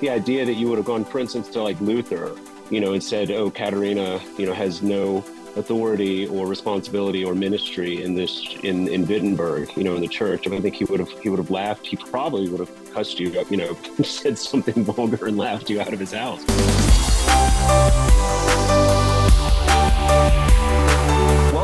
[0.00, 2.34] the idea that you would have gone, for instance, to like Luther,
[2.70, 5.24] you know, and said, "Oh, Katerina, you know, has no
[5.56, 10.46] authority or responsibility or ministry in this in in Wittenberg, you know, in the church."
[10.46, 11.86] I think he would have he would have laughed.
[11.86, 15.80] He probably would have cussed you up, you know, said something vulgar and laughed you
[15.80, 16.42] out of his house.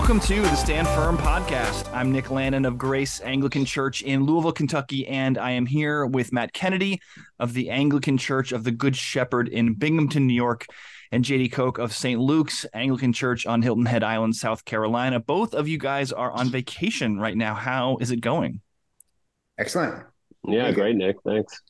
[0.06, 1.92] Welcome to the Stand Firm podcast.
[1.92, 6.32] I'm Nick Lannon of Grace Anglican Church in Louisville, Kentucky, and I am here with
[6.32, 7.00] Matt Kennedy
[7.40, 10.66] of the Anglican Church of the Good Shepherd in Binghamton, New York,
[11.10, 12.20] and Jady Koch of St.
[12.20, 15.18] Luke's Anglican Church on Hilton Head Island, South Carolina.
[15.18, 17.54] Both of you guys are on vacation right now.
[17.54, 18.60] How is it going?
[19.58, 20.04] Excellent.
[20.46, 21.16] Yeah, great, Nick.
[21.26, 21.60] Thanks.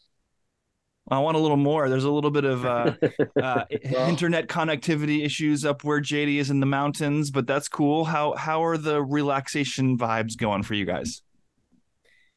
[1.09, 1.89] I want a little more.
[1.89, 2.93] There's a little bit of uh,
[3.43, 8.05] uh, well, internet connectivity issues up where Jady is in the mountains, but that's cool.
[8.05, 11.23] How how are the relaxation vibes going for you guys?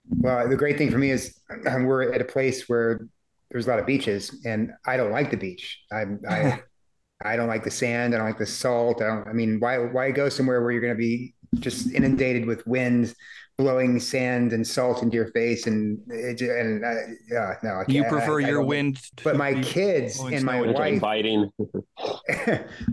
[0.09, 3.07] Well, the great thing for me is um, we're at a place where
[3.51, 5.81] there's a lot of beaches, and I don't like the beach.
[5.91, 6.61] I'm, I
[7.23, 8.13] I don't like the sand.
[8.13, 9.01] I don't like the salt.
[9.01, 9.27] I don't.
[9.27, 13.13] I mean, why why go somewhere where you're going to be just inundated with wind
[13.59, 16.93] blowing sand and salt into your face and and uh,
[17.29, 21.01] yeah no I you prefer I, I your wind but my kids and my wife
[21.01, 21.51] biting.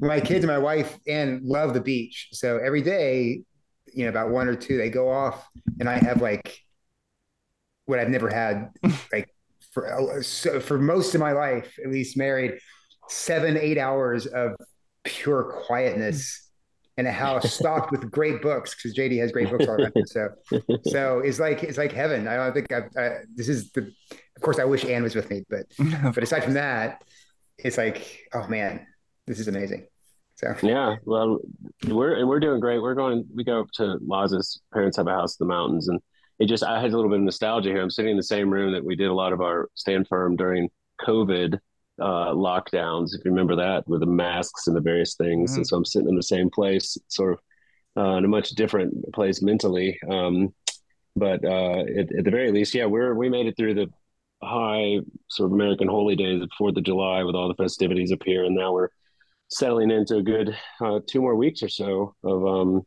[0.01, 2.29] My kids and my wife and love the beach.
[2.33, 3.43] So every day
[3.97, 5.49] you know about one or two they go off
[5.81, 6.61] and i have like
[7.87, 8.71] what i've never had
[9.13, 9.29] like
[9.73, 12.59] for so for most of my life at least married
[13.09, 14.55] seven eight hours of
[15.03, 16.46] pure quietness
[16.99, 20.07] in a house stocked with great books because Jady has great books all around him.
[20.07, 20.29] So,
[20.87, 22.27] so it's like it's like heaven.
[22.27, 23.93] I don't think I've, I, this is the.
[24.37, 25.67] Of course, I wish Anne was with me, but
[26.15, 27.03] but aside from that,
[27.59, 28.87] it's like oh man,
[29.27, 29.87] this is amazing.
[30.37, 31.39] So yeah, well,
[31.87, 32.81] we're we're doing great.
[32.81, 33.27] We're going.
[33.35, 36.01] We go up to Laz's parents have a house in the mountains, and
[36.39, 37.83] it just I had a little bit of nostalgia here.
[37.83, 40.37] I'm sitting in the same room that we did a lot of our stand firm
[40.37, 40.69] during
[41.01, 41.59] COVID
[42.01, 45.51] uh, lockdowns, if you remember that, with the masks and the various things.
[45.51, 45.59] Mm-hmm.
[45.59, 47.39] And so I'm sitting in the same place, sort of
[47.97, 49.99] uh, in a much different place mentally.
[50.11, 50.55] Um,
[51.15, 53.87] but uh, at, at, the very least, yeah, we're we made it through the
[54.43, 54.99] high
[55.29, 58.45] sort of American holy days of Fourth of July with all the festivities up here,
[58.45, 58.91] and now we're
[59.49, 62.83] settling into a good uh, two more weeks or so of um,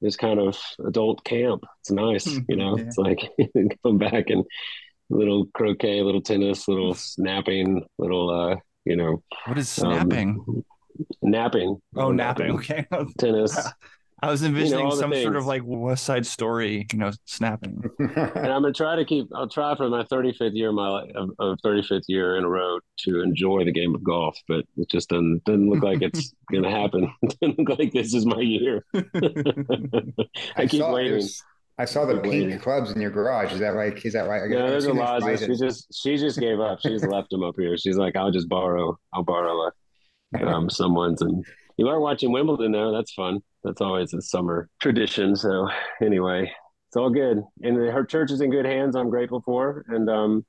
[0.00, 1.64] this kind of adult camp.
[1.80, 2.78] It's nice, you know.
[2.78, 2.84] Yeah.
[2.84, 3.28] It's like
[3.82, 4.44] come back and
[5.10, 9.22] little croquet, little tennis, little snapping, little uh, you know.
[9.46, 10.44] What is snapping?
[10.48, 10.64] Um,
[11.22, 11.80] napping.
[11.96, 12.56] Oh, napping.
[12.56, 12.56] napping.
[12.56, 12.86] Okay.
[13.18, 13.56] tennis.
[14.20, 15.22] I was envisioning you know, some things.
[15.22, 17.84] sort of like West Side Story, you know, snapping.
[18.00, 19.28] and I'm gonna try to keep.
[19.32, 22.80] I'll try for my 35th year of my of, of 35th year in a row
[23.00, 26.70] to enjoy the game of golf, but it just doesn't doesn't look like it's gonna
[26.70, 27.12] happen.
[27.22, 28.84] it doesn't look like this is my year.
[28.92, 29.02] I,
[30.56, 31.28] I keep waiting.
[31.78, 33.52] I saw the pink clubs in your garage.
[33.52, 34.04] Is that like?
[34.04, 34.50] Is that right?
[34.50, 35.22] Yeah, there's a lot.
[35.38, 36.80] She just she just gave up.
[36.80, 37.76] She just left them up here.
[37.76, 38.98] She's like, I'll just borrow.
[39.12, 39.70] I'll borrow
[40.34, 41.22] a, um, someone's.
[41.22, 41.46] And
[41.76, 42.92] you are watching Wimbledon though.
[42.92, 43.40] That's fun.
[43.62, 45.36] That's always a summer tradition.
[45.36, 45.68] So
[46.02, 46.50] anyway,
[46.88, 47.42] it's all good.
[47.62, 48.96] And her church is in good hands.
[48.96, 49.84] I'm grateful for.
[49.88, 50.44] And um,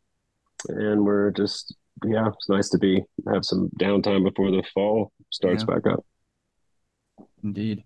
[0.68, 1.76] and we're just
[2.06, 5.76] yeah, it's nice to be have some downtime before the fall starts yeah.
[5.76, 6.06] back up.
[7.44, 7.84] Indeed.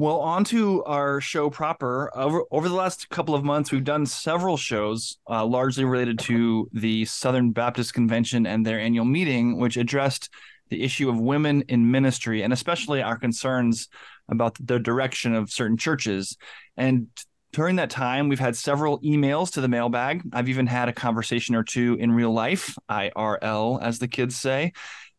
[0.00, 2.16] Well, on to our show proper.
[2.16, 6.68] Over, over the last couple of months, we've done several shows, uh, largely related to
[6.72, 10.30] the Southern Baptist Convention and their annual meeting, which addressed
[10.68, 13.88] the issue of women in ministry and especially our concerns
[14.28, 16.36] about the direction of certain churches.
[16.76, 17.08] And
[17.52, 20.22] during that time, we've had several emails to the mailbag.
[20.32, 24.74] I've even had a conversation or two in real life, IRL, as the kids say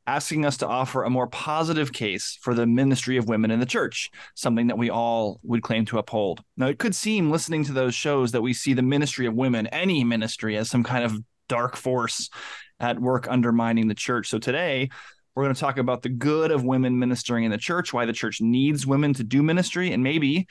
[0.10, 3.66] asking us to offer a more positive case for the ministry of women in the
[3.66, 6.44] church, something that we all would claim to uphold.
[6.58, 9.68] Now, it could seem, listening to those shows, that we see the ministry of women,
[9.68, 12.32] any ministry, as some kind of dark force
[12.80, 14.30] at work undermining the church.
[14.30, 14.90] So today,
[15.36, 18.14] we're going to talk about the good of women ministering in the church, why the
[18.14, 20.48] church needs women to do ministry, and maybe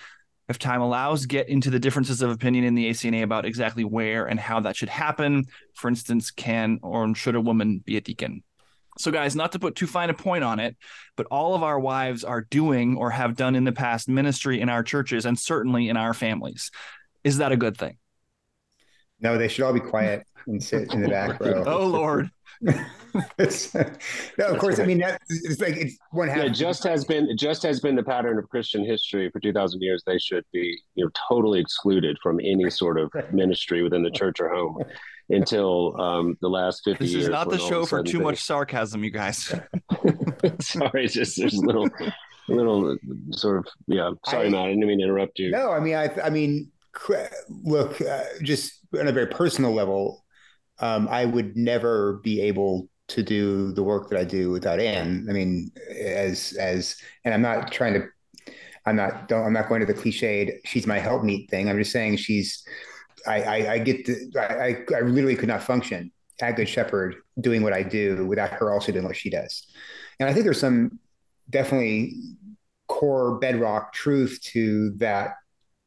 [0.48, 4.26] if time allows, get into the differences of opinion in the ACNA about exactly where
[4.26, 5.46] and how that should happen.
[5.74, 8.44] For instance, can or should a woman be a deacon?
[8.98, 10.76] So, guys, not to put too fine a point on it,
[11.16, 14.68] but all of our wives are doing or have done in the past ministry in
[14.68, 16.70] our churches and certainly in our families.
[17.24, 17.98] Is that a good thing?
[19.20, 21.64] No, they should all be quiet and sit in the back row.
[21.66, 22.30] oh, Lord.
[22.60, 22.74] no,
[24.46, 24.80] of course.
[24.80, 26.28] I mean, that, it's like it's one.
[26.28, 26.38] half.
[26.38, 29.80] Yeah, just has been just has been the pattern of Christian history for two thousand
[29.80, 30.02] years.
[30.04, 34.40] They should be, you know, totally excluded from any sort of ministry within the church
[34.40, 34.82] or home
[35.30, 37.24] until um, the last 50 this years.
[37.24, 39.54] This is not the show for too much sarcasm, you guys.
[40.60, 41.88] sorry, just there's a little,
[42.48, 42.96] little
[43.32, 44.10] sort of, yeah.
[44.26, 44.66] Sorry, I, Matt.
[44.66, 45.50] I didn't mean to interrupt you.
[45.50, 46.70] No, I mean, I, I mean,
[47.48, 50.24] look, uh, just on a very personal level,
[50.80, 55.26] um, I would never be able to do the work that I do without Anne.
[55.28, 58.06] I mean, as as, and I'm not trying to,
[58.86, 60.58] I'm not, don't, I'm not going to the cliched.
[60.64, 61.68] She's my helpmeet thing.
[61.68, 62.62] I'm just saying she's.
[63.26, 67.62] I, I, I get the, I, I literally could not function at Good Shepherd doing
[67.62, 69.66] what I do without her also doing what she does.
[70.20, 70.98] And I think there's some
[71.50, 72.14] definitely
[72.88, 75.34] core bedrock truth to that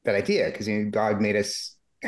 [0.04, 1.76] that idea because you know, God made us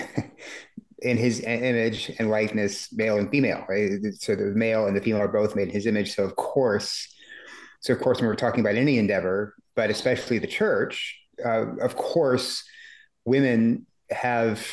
[1.00, 3.92] in his image and likeness, male and female, right?
[4.20, 6.16] So the male and the female are both made in his image.
[6.16, 7.14] So of course,
[7.82, 11.96] so of course, when we're talking about any endeavor, but especially the church, uh, of
[11.96, 12.64] course,
[13.26, 14.66] women have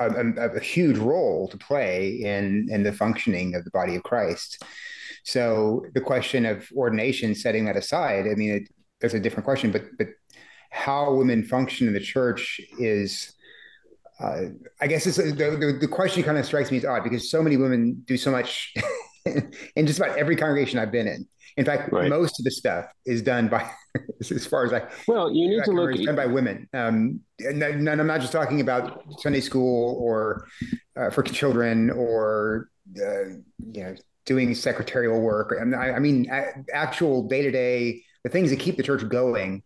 [0.00, 4.62] a, a, huge role to play in in the functioning of the body of Christ.
[5.24, 8.68] So the question of ordination, setting that aside, I mean, it,
[9.00, 10.08] that's a different question, but but
[10.70, 13.32] how women function in the church is
[14.20, 14.46] uh,
[14.80, 17.40] I guess it's, the, the, the question kind of strikes me as odd because so
[17.40, 18.74] many women do so much
[19.76, 21.26] in just about every congregation I've been in.
[21.58, 22.08] In fact, right.
[22.08, 23.68] most of the stuff is done by,
[24.20, 26.68] as far as I well, you need to look done by women.
[26.72, 30.46] Um, and, and, I'm not just talking about Sunday school or
[30.96, 33.24] uh, for children or uh,
[33.72, 33.94] you know
[34.24, 35.54] doing secretarial work.
[35.74, 36.30] I, I mean,
[36.72, 39.62] actual day to day the things that keep the church going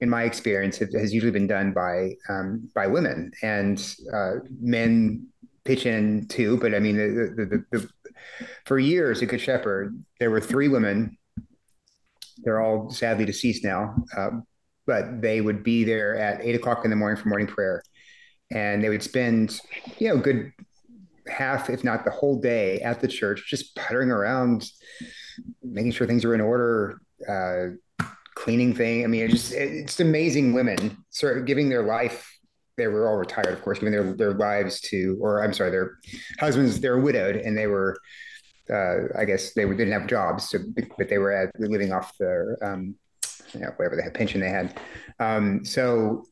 [0.00, 5.26] in my experience, it has usually been done by um, by women and uh, men
[5.64, 6.56] pitch in too.
[6.58, 7.88] But I mean, the, the, the, the,
[8.64, 11.16] for years at Good Shepherd, there were three women.
[12.44, 14.30] They're all sadly deceased now, uh,
[14.86, 17.82] but they would be there at eight o'clock in the morning for morning prayer,
[18.52, 19.58] and they would spend,
[19.98, 20.52] you know, a good
[21.26, 24.68] half, if not the whole day, at the church, just puttering around,
[25.62, 27.00] making sure things are in order.
[27.28, 27.76] Uh,
[28.34, 29.04] cleaning thing.
[29.04, 32.30] I mean, it's just it's amazing women sort of giving their life.
[32.76, 35.98] They were all retired, of course, giving their their lives to, or I'm sorry, their
[36.40, 36.80] husbands.
[36.80, 37.96] They're widowed, and they were,
[38.70, 40.58] uh, I guess, they didn't have jobs, so,
[40.98, 42.94] but they were at, living off their, um,
[43.52, 44.78] you know, whatever they had pension they had.
[45.18, 46.24] Um, so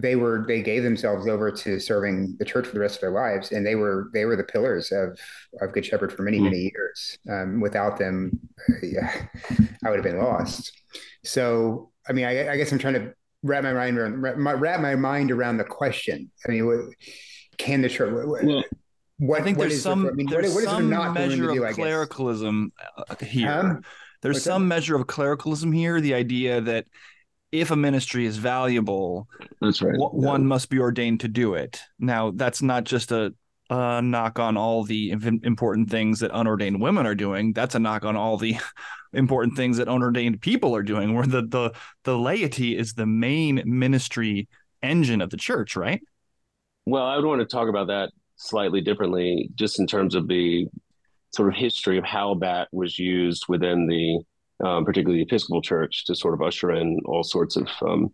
[0.00, 3.10] they were they gave themselves over to serving the church for the rest of their
[3.10, 5.18] lives and they were they were the pillars of
[5.60, 6.44] of good shepherd for many mm.
[6.44, 8.38] many years um, without them
[8.82, 9.26] yeah,
[9.84, 10.72] i would have been lost
[11.24, 14.22] so i mean I, I, guess i'm trying to wrap my mind around
[14.60, 16.80] wrap my mind around the question i mean what,
[17.56, 18.62] can the church well,
[19.18, 22.72] what, I think there's some the, I mean, there's what, some measure do, of clericalism
[22.96, 23.50] uh, here.
[23.50, 23.82] Um,
[24.22, 24.74] there's some that?
[24.74, 26.00] measure of clericalism here.
[26.00, 26.86] The idea that
[27.50, 29.28] if a ministry is valuable,
[29.60, 29.92] that's right.
[29.92, 31.80] W- one must be ordained to do it.
[31.98, 33.34] Now, that's not just a,
[33.70, 35.10] a knock on all the
[35.42, 37.52] important things that unordained women are doing.
[37.52, 38.56] That's a knock on all the
[39.12, 41.14] important things that unordained people are doing.
[41.14, 41.72] Where the the
[42.04, 44.48] the laity is the main ministry
[44.80, 46.00] engine of the church, right?
[46.86, 50.66] Well, I would want to talk about that slightly differently, just in terms of the
[51.34, 54.20] sort of history of how that was used within the
[54.66, 58.12] um, particularly the Episcopal Church, to sort of usher in all sorts of um,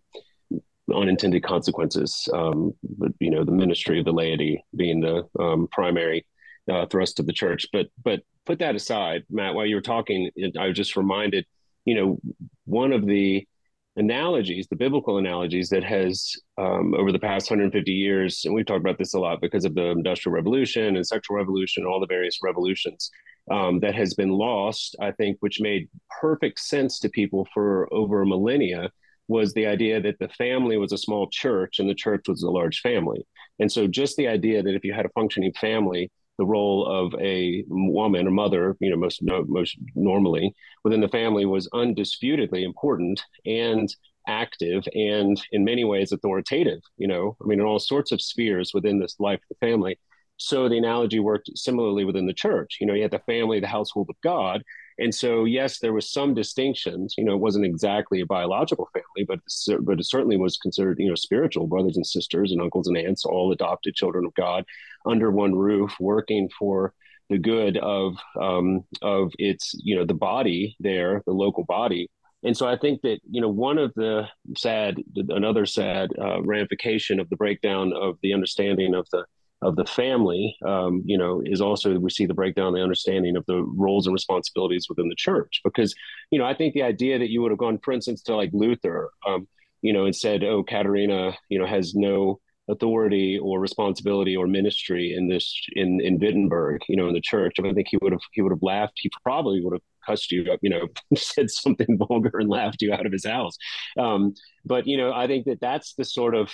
[0.93, 2.29] unintended consequences.
[2.33, 6.25] Um, but you know, the ministry of the laity being the um, primary
[6.71, 7.67] uh, thrust of the church.
[7.73, 9.55] But but put that aside, Matt.
[9.55, 10.29] While you were talking,
[10.59, 11.45] I was just reminded.
[11.85, 12.19] You know,
[12.65, 13.47] one of the
[13.97, 18.81] analogies, the biblical analogies that has um, over the past 150 years, and we've talked
[18.81, 22.39] about this a lot because of the Industrial Revolution and Sexual Revolution, all the various
[22.43, 23.09] revolutions
[23.51, 28.21] um, that has been lost, I think, which made perfect sense to people for over
[28.21, 28.91] a millennia,
[29.27, 32.49] was the idea that the family was a small church and the church was a
[32.49, 33.25] large family.
[33.59, 37.13] And so, just the idea that if you had a functioning family, the role of
[37.19, 43.21] a woman or mother, you know, most most normally within the family was undisputedly important
[43.45, 43.89] and
[44.27, 46.81] active and in many ways authoritative.
[46.97, 49.99] You know, I mean, in all sorts of spheres within this life of the family.
[50.37, 52.77] So the analogy worked similarly within the church.
[52.81, 54.63] You know, you had the family, the household of God.
[54.97, 57.15] And so, yes, there was some distinctions.
[57.17, 59.39] You know, it wasn't exactly a biological family, but
[59.81, 63.25] but it certainly was considered, you know, spiritual brothers and sisters and uncles and aunts,
[63.25, 64.63] all adopted children of God,
[65.05, 66.93] under one roof, working for
[67.29, 72.09] the good of um, of its, you know, the body there, the local body.
[72.43, 77.19] And so I think that you know one of the sad, another sad uh, ramification
[77.19, 79.25] of the breakdown of the understanding of the
[79.65, 83.45] of the family, um, you know, is also we see the breakdown, the understanding of
[83.47, 85.61] the roles and responsibilities within the church.
[85.63, 85.95] Because,
[86.29, 88.51] you know, I think the idea that you would have gone, for instance, to like
[88.53, 89.47] Luther, um,
[89.81, 95.13] you know, and said, "Oh, Katerina, you know, has no authority or responsibility or ministry
[95.15, 98.21] in this in in Wittenberg, you know, in the church." I think he would have
[98.33, 98.93] he would have laughed.
[98.97, 102.93] He probably would have cussed you up, you know, said something vulgar and laughed you
[102.93, 103.57] out of his house.
[103.97, 106.51] Um, but you know, I think that that's the sort of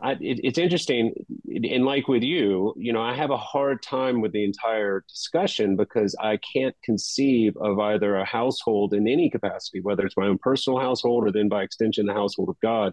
[0.00, 1.14] I, it, it's interesting,
[1.46, 5.76] and like with you, you know, I have a hard time with the entire discussion
[5.76, 10.38] because I can't conceive of either a household in any capacity, whether it's my own
[10.38, 12.92] personal household or then by extension the household of God,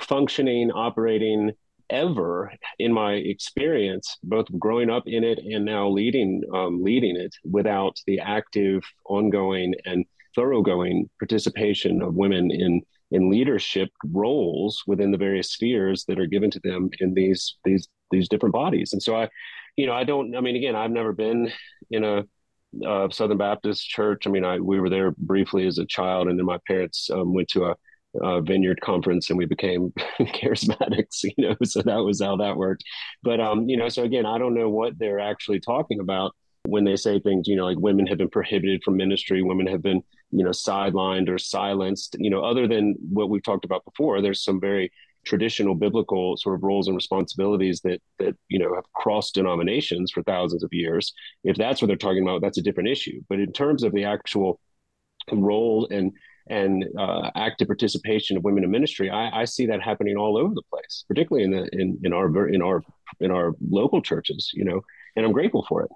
[0.00, 1.52] functioning, operating
[1.90, 7.34] ever in my experience, both growing up in it and now leading um, leading it,
[7.44, 10.04] without the active, ongoing, and
[10.36, 16.50] thoroughgoing participation of women in in leadership roles within the various spheres that are given
[16.50, 18.92] to them in these these these different bodies.
[18.92, 19.28] And so I,
[19.76, 20.36] you know, I don't.
[20.36, 21.52] I mean, again, I've never been
[21.90, 22.24] in a
[23.10, 24.26] Southern Baptist church.
[24.26, 27.32] I mean, I we were there briefly as a child, and then my parents um,
[27.32, 27.76] went to a,
[28.22, 31.22] a, vineyard conference, and we became charismatics.
[31.22, 32.84] You know, so that was how that worked.
[33.22, 36.34] But um, you know, so again, I don't know what they're actually talking about
[36.68, 39.82] when they say things, you know, like women have been prohibited from ministry, women have
[39.82, 44.20] been, you know, sidelined or silenced, you know, other than what we've talked about before,
[44.20, 44.90] there's some very
[45.24, 50.22] traditional biblical sort of roles and responsibilities that that you know have crossed denominations for
[50.22, 51.12] thousands of years.
[51.44, 53.20] If that's what they're talking about that's a different issue.
[53.28, 54.60] But in terms of the actual
[55.32, 56.12] role and
[56.48, 60.54] and uh, active participation of women in ministry I, I see that happening all over
[60.54, 62.82] the place particularly in the in, in our in our
[63.20, 64.80] in our local churches you know
[65.14, 65.90] and i'm grateful for it.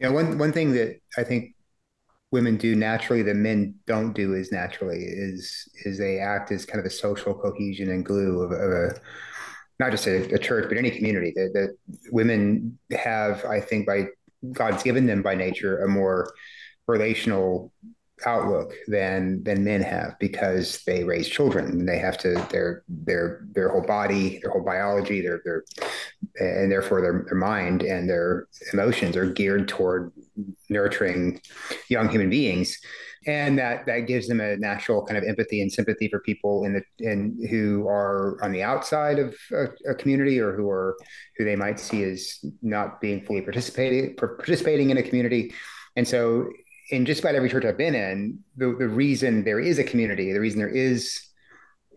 [0.00, 1.54] Yeah, one one thing that I think
[2.32, 6.80] women do naturally that men don't do as naturally is is they act as kind
[6.80, 9.00] of a social cohesion and glue of, of a
[9.78, 11.76] not just a, a, church but any community that, that
[12.10, 14.06] women have i think by
[14.52, 16.32] god's given them by nature a more
[16.88, 17.72] relational
[18.24, 23.46] outlook than than men have because they raise children and they have to their their
[23.52, 25.64] their whole body their whole biology their their
[26.38, 30.12] and therefore their, their mind and their emotions are geared toward
[30.68, 31.40] nurturing
[31.88, 32.78] young human beings.
[33.26, 36.74] And that that gives them a natural kind of empathy and sympathy for people in
[36.74, 40.96] the in who are on the outside of a, a community or who are
[41.36, 45.52] who they might see as not being fully participating participating in a community.
[45.96, 46.48] And so
[46.90, 50.32] in just about every church I've been in, the, the reason there is a community,
[50.32, 51.20] the reason there is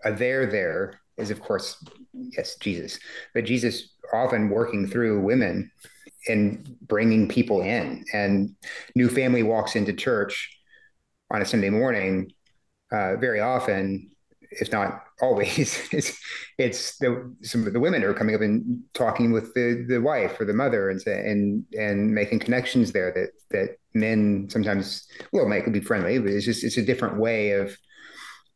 [0.03, 2.99] a there there is, of course, yes, Jesus,
[3.33, 5.71] but Jesus often working through women
[6.27, 8.03] and bringing people in.
[8.13, 8.55] And
[8.95, 10.57] new family walks into church
[11.31, 12.31] on a Sunday morning.
[12.91, 14.09] Uh, very often,
[14.51, 16.19] if not always, it's,
[16.57, 20.39] it's the some of the women are coming up and talking with the the wife
[20.39, 25.71] or the mother and and and making connections there that that men sometimes well might
[25.71, 27.77] be friendly, but it's just it's a different way of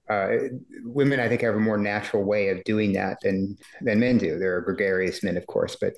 [0.09, 0.35] uh,
[0.83, 4.37] women I think have a more natural way of doing that than than men do.
[4.37, 5.93] There are gregarious men, of course, but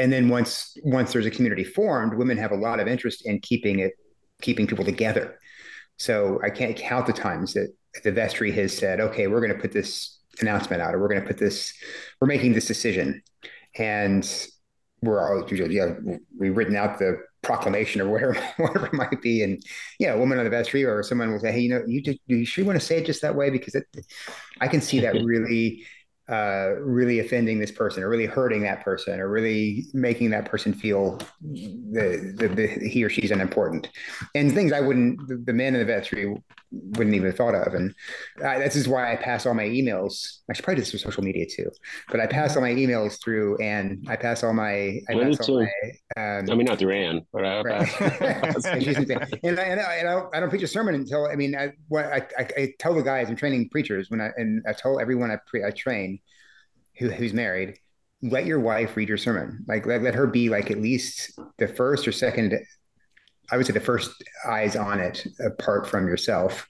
[0.00, 3.40] and then once once there's a community formed, women have a lot of interest in
[3.40, 3.92] keeping it
[4.42, 5.38] keeping people together.
[5.98, 7.68] So I can't count the times that
[8.04, 11.20] the vestry has said, "Okay, we're going to put this announcement out, or we're going
[11.20, 11.72] to put this,
[12.20, 13.22] we're making this decision,"
[13.76, 14.48] and
[15.02, 15.94] we're all yeah,
[16.36, 19.42] we've written out the proclamation or whatever, whatever it might be.
[19.42, 19.62] And
[19.98, 22.18] yeah, a woman on the vestry or someone will say, Hey, you know, you just,
[22.26, 23.50] you sure want to say it just that way?
[23.50, 23.86] Because it,
[24.60, 25.86] I can see that really
[26.28, 30.72] uh, really offending this person or really hurting that person or really making that person
[30.72, 33.88] feel the, the, the he or she's unimportant.
[34.34, 36.34] And things I wouldn't the, the men in the vestry
[36.70, 37.74] wouldn't even have thought of.
[37.74, 37.94] And
[38.44, 40.38] I, this is why I pass all my emails.
[40.50, 41.70] I should probably do this for social media too
[42.10, 45.60] but I pass all my emails through and I pass all my I pass all
[45.60, 45.70] my
[46.16, 48.00] um, I mean not through Anne but I right.
[48.00, 48.88] and,
[49.42, 51.56] and, I, and, I, and I, don't, I don't preach a sermon until I mean
[51.56, 54.72] I what I, I, I tell the guys I'm training preachers when I and I
[54.72, 56.17] tell everyone I pre I train
[56.98, 57.78] who, who's married,
[58.22, 59.64] let your wife read your sermon.
[59.68, 62.58] Like let, let her be like at least the first or second,
[63.50, 64.10] I would say the first
[64.46, 66.66] eyes on it apart from yourself,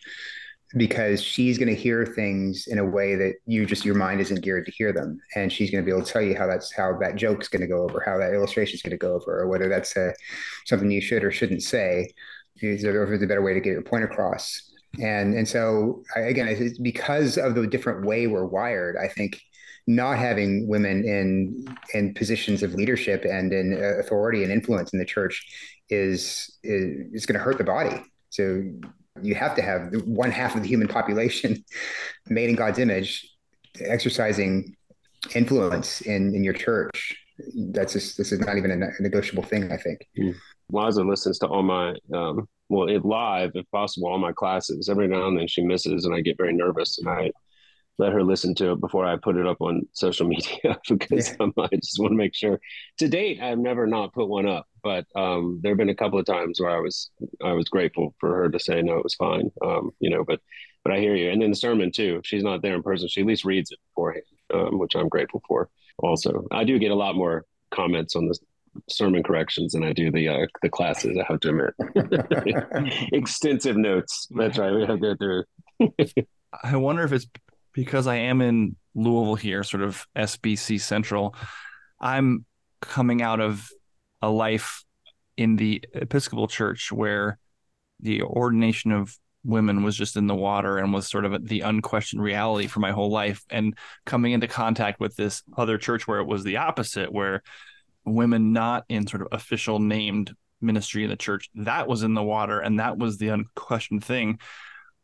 [0.76, 4.42] because she's going to hear things in a way that you just your mind isn't
[4.42, 6.70] geared to hear them, and she's going to be able to tell you how that's
[6.72, 9.40] how that joke's going to go over, how that illustration is going to go over,
[9.40, 10.12] or whether that's a, uh,
[10.66, 12.12] something you should or shouldn't say.
[12.60, 14.70] Is there, a better way to get your point across?
[15.00, 18.96] And and so again, it's because of the different way we're wired.
[18.96, 19.40] I think
[19.88, 24.98] not having women in in positions of leadership and in uh, authority and influence in
[24.98, 25.46] the church
[25.88, 28.02] is is, is going to hurt the body.
[28.28, 28.62] So
[29.22, 31.64] you have to have one half of the human population
[32.28, 33.26] made in God's image
[33.80, 34.76] exercising
[35.34, 37.16] influence in in your church.
[37.72, 39.72] That's just this is not even a negotiable thing.
[39.72, 40.06] I think.
[40.18, 40.34] Mm.
[40.70, 44.90] Liza listens to all my um, well, it live if possible, all my classes.
[44.90, 47.30] Every now and then she misses, and I get very nervous, and I
[47.98, 51.36] let her listen to it before I put it up on social media because yeah.
[51.40, 52.60] um, I just want to make sure.
[52.98, 56.18] To date, I've never not put one up, but um, there have been a couple
[56.18, 57.10] of times where I was
[57.42, 59.50] I was grateful for her to say no, it was fine.
[59.64, 60.40] Um, you know, but
[60.84, 61.30] but I hear you.
[61.30, 62.16] And then the sermon too.
[62.20, 64.24] If she's not there in person, she at least reads it beforehand.
[64.54, 65.68] um, which I'm grateful for.
[65.98, 68.38] Also, I do get a lot more comments on the
[68.88, 71.18] sermon corrections than I do the uh, the classes.
[71.18, 71.74] I have to admit,
[73.12, 74.28] extensive notes.
[74.30, 74.72] That's right.
[74.72, 75.44] We have to go through.
[76.62, 77.26] I wonder if it's
[77.78, 81.36] because I am in Louisville here, sort of SBC Central.
[82.00, 82.44] I'm
[82.80, 83.70] coming out of
[84.20, 84.82] a life
[85.36, 87.38] in the Episcopal Church where
[88.00, 92.20] the ordination of women was just in the water and was sort of the unquestioned
[92.20, 96.26] reality for my whole life and coming into contact with this other church where it
[96.26, 97.44] was the opposite where
[98.04, 102.22] women not in sort of official named ministry in the church that was in the
[102.24, 104.36] water and that was the unquestioned thing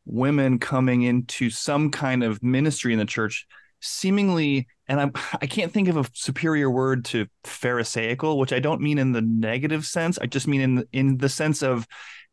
[0.07, 3.47] women coming into some kind of ministry in the church
[3.81, 8.81] seemingly and I'm I can't think of a superior word to pharisaical, which I don't
[8.81, 10.19] mean in the negative sense.
[10.19, 11.87] I just mean in in the sense of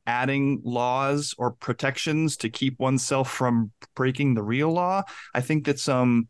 [0.08, 5.04] adding laws or protections to keep oneself from breaking the real law.
[5.34, 6.28] I think that some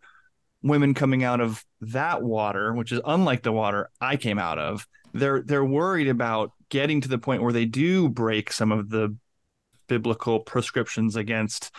[0.62, 4.88] women coming out of that water, which is unlike the water I came out of,
[5.13, 9.15] they're they're worried about getting to the point where they do break some of the
[9.91, 11.69] biblical prescriptions against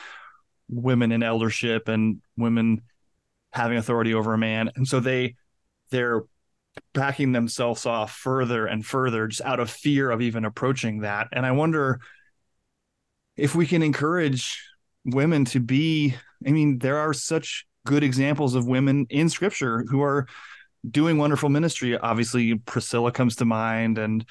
[0.69, 2.83] women in eldership and women
[3.52, 4.71] having authority over a man.
[4.76, 5.37] And so they
[5.88, 6.25] they're
[6.92, 11.28] backing themselves off further and further just out of fear of even approaching that.
[11.33, 12.00] And i wonder
[13.35, 14.62] if we can encourage
[15.07, 16.14] women to be
[16.47, 20.26] i mean there are such good examples of women in scripture who are
[20.88, 21.97] doing wonderful ministry.
[21.97, 24.25] Obviously priscilla comes to mind and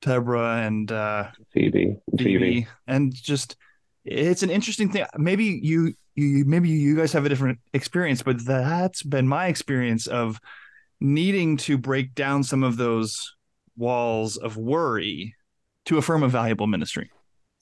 [0.00, 3.56] Deborah and uh, Phoebe, Phoebe, Phoebe, and just
[4.04, 5.04] it's an interesting thing.
[5.16, 10.06] Maybe you you maybe you guys have a different experience, but that's been my experience
[10.06, 10.40] of
[11.00, 13.34] needing to break down some of those
[13.76, 15.34] walls of worry
[15.86, 17.10] to affirm a valuable ministry.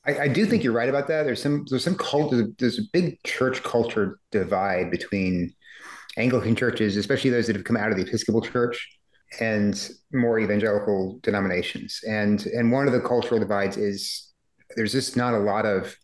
[0.06, 1.24] I, I do think you're right about that.
[1.24, 5.54] There's some there's some cult there's a big church culture divide between
[6.16, 8.88] Anglican churches, especially those that have come out of the Episcopal Church,
[9.40, 12.00] and more evangelical denominations.
[12.08, 14.32] And and one of the cultural divides is
[14.76, 15.96] there's just not a lot of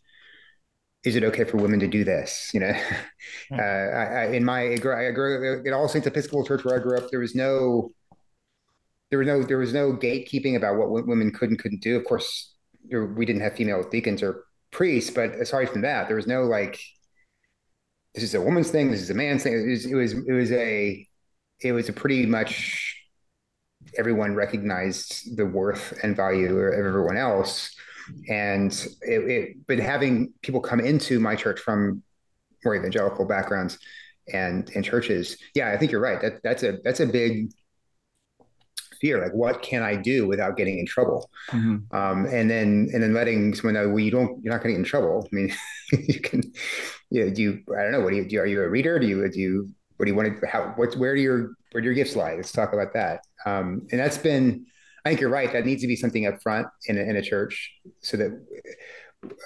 [1.03, 2.51] is it okay for women to do this?
[2.53, 2.73] You know,
[3.51, 6.97] uh, I, I, in my I grew in All Saints Episcopal Church where I grew
[6.97, 7.91] up, there was no
[9.09, 11.95] there was no there was no gatekeeping about what women could and couldn't do.
[11.97, 12.55] Of course,
[12.85, 16.43] there, we didn't have female deacons or priests, but aside from that, there was no
[16.43, 16.79] like
[18.15, 19.53] this is a woman's thing, this is a man's thing.
[19.53, 21.07] It was it was, it was a
[21.61, 22.92] it was a pretty much
[23.97, 27.75] everyone recognized the worth and value of everyone else.
[28.29, 32.03] And it, it, but having people come into my church from
[32.63, 33.77] more evangelical backgrounds
[34.31, 36.21] and and churches yeah i think you're right.
[36.21, 37.51] That that's a that's a big
[39.01, 39.21] fear.
[39.21, 41.29] Like what can i do without getting in trouble?
[41.51, 41.95] Mm-hmm.
[41.95, 44.77] um, and then and then letting someone know well you don't you're not going to
[44.77, 45.27] get in trouble.
[45.31, 45.53] I mean
[45.91, 46.41] you can
[47.09, 48.99] you know, do you i don't know what do you do are you a reader?
[48.99, 49.69] Do you do you
[50.03, 52.51] what do you want to how where do your where do your gifts lie let's
[52.51, 54.65] talk about that um, and that's been
[55.05, 55.51] I think you're right.
[55.51, 58.41] That needs to be something up front in a, in a church so that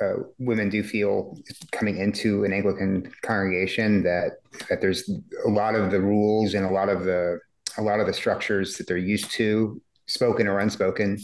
[0.01, 1.37] uh, women do feel
[1.71, 4.33] coming into an Anglican congregation that
[4.69, 5.09] that there's
[5.45, 7.39] a lot of the rules and a lot of the
[7.77, 11.17] a lot of the structures that they're used to, spoken or unspoken,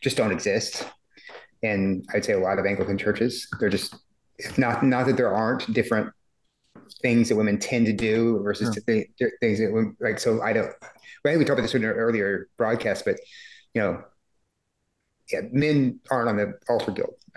[0.00, 0.86] just don't exist.
[1.62, 3.96] And I'd say a lot of Anglican churches, they're just
[4.56, 6.12] not not that there aren't different
[7.02, 9.08] things that women tend to do versus th-
[9.40, 10.72] things that women, like so I don't.
[11.24, 13.16] I think we talked about this in an earlier broadcast, but
[13.74, 14.04] you know,
[15.30, 17.14] yeah, men aren't on the altar guild.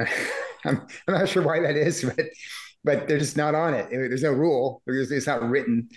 [0.66, 2.26] I'm, I'm not sure why that is, but
[2.84, 3.90] but they're just not on it.
[3.90, 4.82] There's no rule.
[4.88, 5.90] It's not written.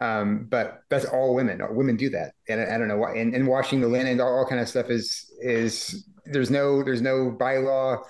[0.00, 1.60] Um, but that's all women.
[1.74, 3.16] Women do that, and I, I don't know why.
[3.16, 7.02] And, and, washing the linen, all, all kind of stuff is is there's no there's
[7.02, 8.04] no bylaw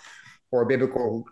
[0.50, 1.24] or biblical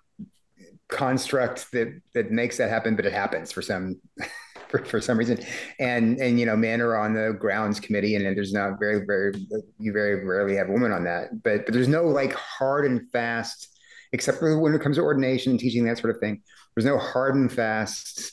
[0.88, 4.00] construct that that makes that happen, but it happens for some
[4.68, 5.38] for, for some reason.
[5.78, 9.32] And and you know, men are on the grounds committee, and there's not very very
[9.78, 11.42] you very rarely have women on that.
[11.42, 13.68] But but there's no like hard and fast,
[14.12, 16.42] except for when it comes to ordination and teaching that sort of thing.
[16.74, 18.32] There's no hard and fast.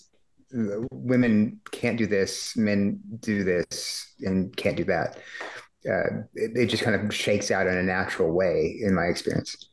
[0.52, 5.18] Women can't do this, men do this, and can't do that.
[5.90, 9.73] Uh, it, it just kind of shakes out in a natural way, in my experience.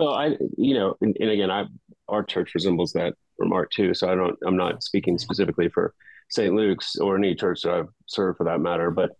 [0.00, 1.66] Well, I, you know, and, and, again, I,
[2.08, 3.92] our church resembles that remark too.
[3.92, 5.92] So I don't, I'm not speaking specifically for
[6.30, 6.54] St.
[6.54, 9.10] Luke's or any church that I've served for that matter, but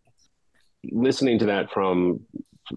[0.90, 2.20] listening to that from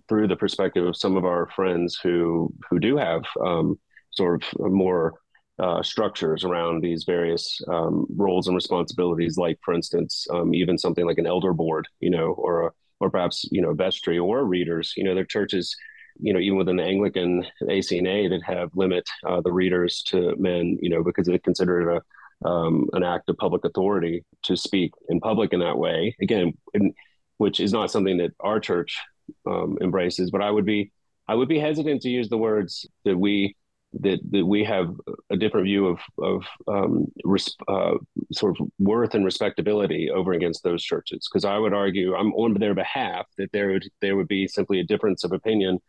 [0.10, 3.80] through the perspective of some of our friends who who do have um,
[4.12, 5.14] sort of more
[5.60, 11.06] uh, structures around these various um, roles and responsibilities, like for instance, um, even something
[11.06, 14.94] like an elder board, you know, or a, or perhaps you know vestry or readers.
[14.98, 15.74] You know, their churches
[16.20, 20.78] you know, even within the Anglican ACNA that have limit uh, the readers to men,
[20.82, 21.98] you know, because they consider it
[22.44, 26.16] a, um, an act of public authority to speak in public in that way.
[26.22, 26.94] Again, in,
[27.38, 29.00] which is not something that our church
[29.46, 30.32] um, embraces.
[30.32, 30.92] But I would be
[31.28, 33.56] I would be hesitant to use the words that we
[34.02, 34.94] that that we have
[35.30, 37.96] a different view of of um, res, uh,
[38.32, 42.56] sort of worth and respectability over against those churches because I would argue I'm on
[42.56, 45.80] their behalf that there would there would be simply a difference of opinion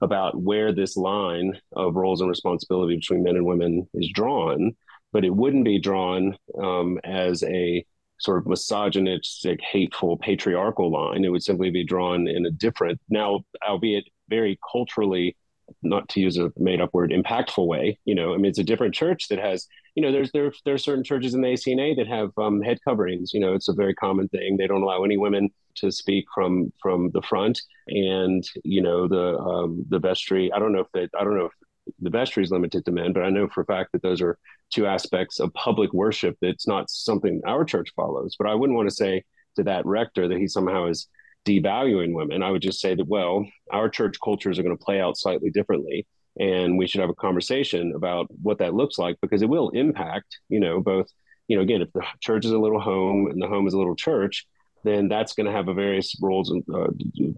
[0.00, 4.74] about where this line of roles and responsibility between men and women is drawn,
[5.12, 7.84] but it wouldn't be drawn um, as a
[8.18, 11.24] sort of misogynistic, hateful, patriarchal line.
[11.24, 15.36] It would simply be drawn in a different, now, albeit very culturally,
[15.82, 17.98] not to use a made up word, impactful way.
[18.04, 20.74] You know, I mean, it's a different church that has, you know, there's there there
[20.74, 23.32] are certain churches in the ACNA that have um, head coverings.
[23.32, 24.56] You know, it's a very common thing.
[24.56, 29.38] They don't allow any women to speak from from the front, and you know, the
[29.38, 30.52] um, the vestry.
[30.52, 31.52] I don't know if they, I don't know if
[32.00, 34.38] the vestry is limited to men, but I know for a fact that those are
[34.70, 38.36] two aspects of public worship that's not something our church follows.
[38.38, 39.24] But I wouldn't want to say
[39.56, 41.08] to that rector that he somehow is
[41.46, 42.42] devaluing women.
[42.42, 45.50] I would just say that, well, our church cultures are going to play out slightly
[45.50, 46.06] differently.
[46.38, 50.38] And we should have a conversation about what that looks like because it will impact,
[50.48, 51.08] you know, both,
[51.48, 53.78] you know, again, if the church is a little home and the home is a
[53.78, 54.46] little church,
[54.84, 56.88] then that's going to have a various roles and uh,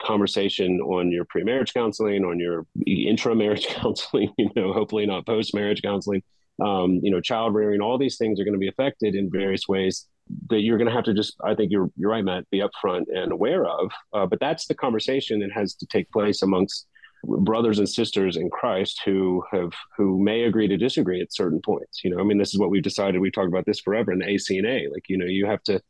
[0.05, 6.23] conversation on your pre-marriage counseling, on your intra-marriage counseling, you know, hopefully not post-marriage counseling,
[6.63, 9.67] um, you know, child rearing, all these things are going to be affected in various
[9.69, 10.07] ways
[10.51, 13.05] that you're going to have to just, I think you're, you're right, Matt, be upfront
[13.09, 13.91] and aware of.
[14.13, 16.87] Uh, but that's the conversation that has to take place amongst
[17.25, 22.03] brothers and sisters in Christ who have, who may agree to disagree at certain points.
[22.03, 23.21] You know, I mean, this is what we've decided.
[23.21, 24.91] We've talked about this forever in the ACNA.
[24.93, 25.81] Like, you know, you have to,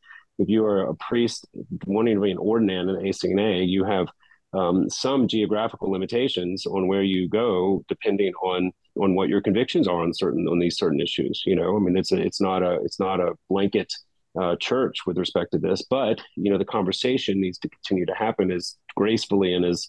[0.42, 1.46] if you are a priest
[1.86, 4.08] wanting to be an ordinand in ACNA, you have
[4.52, 10.02] um, some geographical limitations on where you go, depending on on what your convictions are
[10.02, 11.42] on certain on these certain issues.
[11.46, 13.92] You know, I mean, it's a, it's not a it's not a blanket
[14.40, 18.14] uh, church with respect to this, but you know, the conversation needs to continue to
[18.14, 19.88] happen as gracefully and as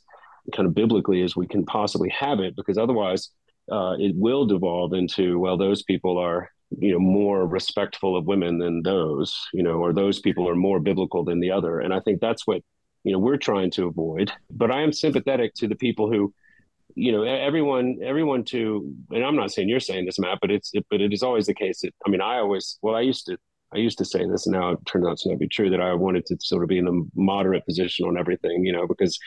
[0.54, 3.30] kind of biblically as we can possibly have it, because otherwise,
[3.72, 8.58] uh, it will devolve into well, those people are you know more respectful of women
[8.58, 11.80] than those you know or those people are more biblical than the other.
[11.80, 12.62] And i think that's what
[13.04, 14.32] you know we're trying to avoid.
[14.50, 16.34] But i am sympathetic to the people who
[16.96, 20.70] you know everyone everyone to and i'm not saying you're saying this matt but it's
[20.74, 23.26] it, but it is always the case that i mean i always well i used
[23.26, 23.36] to
[23.74, 25.82] i used to say this and now it turns out to not be true that
[25.82, 29.18] i wanted to sort of be in the moderate position on everything you know because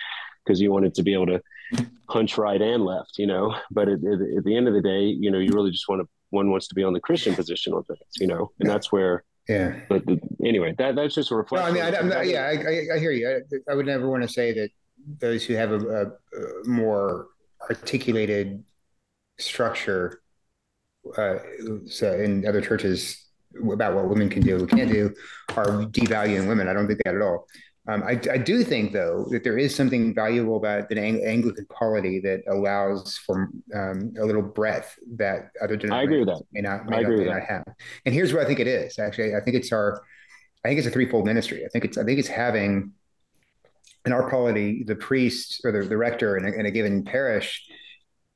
[0.46, 1.42] because you wanted to be able to
[2.08, 3.54] punch right and left you know.
[3.70, 6.02] But at, at, at the end of the day you know you really just want
[6.02, 8.90] to one wants to be on the Christian position on things, you know, and that's
[8.92, 9.24] where.
[9.48, 9.78] Yeah.
[9.88, 11.74] But the, anyway, that that's just a reflection.
[11.74, 13.28] No, I mean, I, not, yeah, I, I, hear you.
[13.28, 14.70] I, I, would never want to say that
[15.20, 17.28] those who have a, a, a more
[17.70, 18.64] articulated
[19.38, 20.20] structure
[21.16, 21.38] uh,
[21.86, 23.26] so in other churches
[23.70, 25.14] about what women can do, and can't do,
[25.56, 26.68] are devaluing women.
[26.68, 27.46] I don't think that at all.
[27.88, 31.66] Um, I, I, do think, though, that there is something valuable about the Ang- Anglican
[31.66, 36.44] polity that allows for um, a little breadth that other denominations I agree with that.
[36.52, 37.64] may not, may, not, may not, have.
[38.04, 38.98] And here's what I think it is.
[38.98, 40.02] Actually, I think it's our,
[40.64, 41.64] I think it's a threefold ministry.
[41.64, 42.92] I think it's, I think it's having
[44.04, 47.68] in our polity the priest or the, the rector in a, in a given parish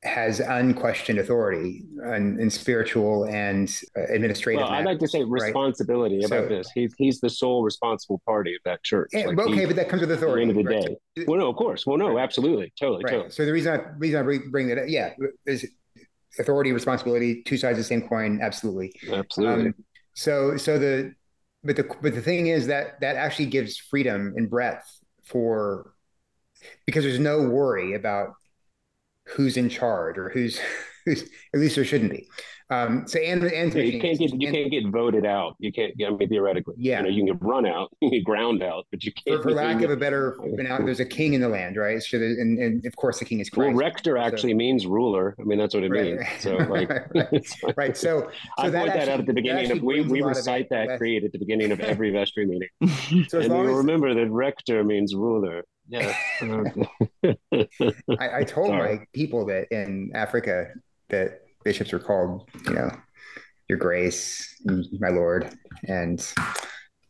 [0.03, 4.61] has unquestioned authority in, in spiritual and uh, administrative.
[4.61, 6.25] Well, I'd like to say responsibility right?
[6.25, 6.71] about so, this.
[6.73, 9.11] He's he's the sole responsible party of that church.
[9.13, 10.49] And, like okay, he, but that comes with authority.
[10.49, 10.97] At the end of the right?
[11.15, 11.25] day.
[11.27, 11.85] Well, no, of course.
[11.85, 13.11] Well, no, absolutely, totally, right.
[13.11, 13.29] totally.
[13.29, 15.13] So the reason I reason I bring that up, yeah,
[15.45, 15.67] is
[16.39, 18.39] authority, responsibility, two sides of the same coin.
[18.41, 19.67] Absolutely, absolutely.
[19.67, 19.75] Um,
[20.15, 21.13] so so the
[21.63, 25.93] but the but the thing is that that actually gives freedom and breadth for
[26.87, 28.33] because there's no worry about
[29.31, 30.59] who's in charge or who's
[31.05, 32.27] who's at least there shouldn't be.
[32.71, 35.57] Um, so and and yeah, you can't get you and, can't get voted out.
[35.59, 35.93] You can't.
[36.07, 38.63] I mean, theoretically, yeah, you, know, you can get run out, you can get ground
[38.63, 39.43] out, but you can't.
[39.43, 42.01] For, for lack of a better, now, there's a king in the land, right?
[42.01, 43.67] So, and, and of course, the king is Christ.
[43.67, 45.35] Well, rector actually so, means ruler.
[45.37, 46.25] I mean, that's what it right, means.
[46.39, 47.97] So, like, right, right.
[47.97, 50.69] So, so I that point actually, that out at the beginning of we we recite
[50.69, 52.69] that, creed at the beginning of every vestry meeting.
[53.27, 55.65] so and you remember that rector means ruler.
[55.87, 56.15] Yeah.
[57.23, 58.97] I, I, told Sorry.
[58.97, 60.71] my people that in Africa
[61.09, 62.91] that bishops are called, you know,
[63.67, 64.61] your grace,
[64.99, 65.53] my lord.
[65.87, 66.25] And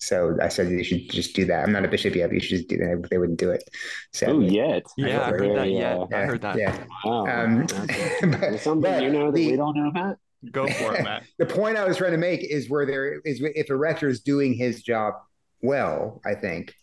[0.01, 1.63] so I said you should just do that.
[1.63, 3.07] I'm not a bishop yet, but you should just do that.
[3.09, 3.63] They wouldn't do it.
[4.25, 4.85] Oh, yet.
[4.97, 5.97] Yeah, I heard that yet.
[6.09, 6.57] Yeah, I heard that.
[6.57, 6.83] Yeah.
[7.05, 7.27] Wow.
[7.27, 7.65] Um,
[8.39, 10.17] but, something you know that the, we don't know about?
[10.51, 11.23] Go for it, Matt.
[11.37, 14.21] the point I was trying to make is where there is if a rector is
[14.21, 15.13] doing his job
[15.61, 16.73] well, I think,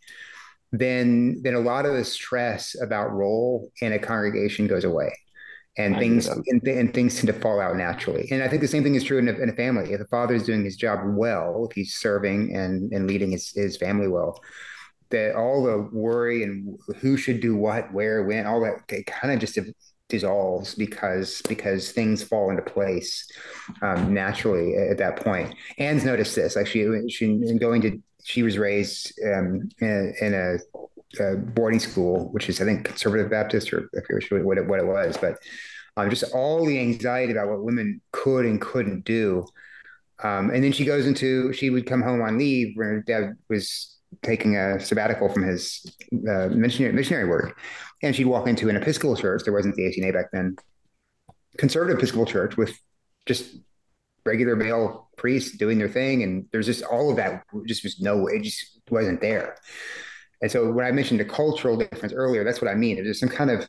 [0.72, 5.10] then then a lot of the stress about role in a congregation goes away
[5.78, 8.28] and I things and, and, things tend to fall out naturally.
[8.30, 9.92] And I think the same thing is true in a, in a, family.
[9.92, 13.52] If the father is doing his job well, if he's serving and and leading his,
[13.54, 14.40] his family well,
[15.10, 19.32] that all the worry and who should do what, where, when, all that, it kind
[19.32, 19.58] of just
[20.08, 23.26] dissolves because because things fall into place
[23.82, 25.54] um, naturally at that point.
[25.78, 26.56] Anne's noticed this.
[26.56, 30.34] Like she, she in going to, she was raised um, in, in
[31.18, 34.80] a boarding school, which is I think conservative Baptist or I forget what it, what
[34.80, 35.38] it was, but
[35.96, 39.46] um, just all the anxiety about what women could and couldn't do.
[40.22, 43.32] Um, and then she goes into she would come home on leave when her dad
[43.48, 45.90] was taking a sabbatical from his
[46.30, 47.58] uh, missionary missionary work,
[48.02, 49.42] and she'd walk into an Episcopal church.
[49.44, 50.56] There wasn't the ACNA back then.
[51.56, 52.78] Conservative Episcopal church with
[53.24, 53.56] just
[54.28, 57.42] regular male priests doing their thing, and there's just all of that.
[57.66, 59.56] Just was no, it just wasn't there.
[60.42, 62.96] And so when I mentioned the cultural difference earlier, that's what I mean.
[62.96, 63.66] There's some kind of